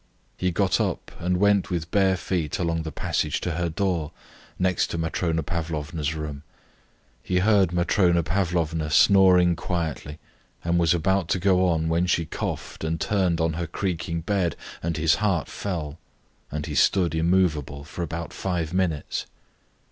[0.35, 4.11] He got up and went with bare feet along the passage to her door,
[4.57, 6.41] next to Matrona Pavlovna's room.
[7.21, 10.17] He heard Matrona Pavlovna snoring quietly,
[10.63, 14.55] and was about to go on when she coughed and turned on her creaking bed,
[14.81, 15.99] and his heart fell,
[16.49, 19.27] and he stood immovable for about five minutes.